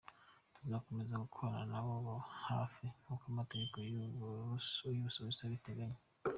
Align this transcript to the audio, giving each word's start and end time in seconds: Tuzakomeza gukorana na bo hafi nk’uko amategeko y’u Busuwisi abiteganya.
Tuzakomeza 0.55 1.21
gukorana 1.23 1.63
na 1.71 1.79
bo 2.05 2.13
hafi 2.47 2.83
nk’uko 3.01 3.23
amategeko 3.31 3.75
y’u 3.91 4.01
Busuwisi 4.49 5.41
abiteganya. 5.47 5.99